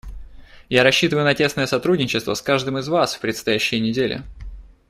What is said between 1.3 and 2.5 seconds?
тесное сотрудничество с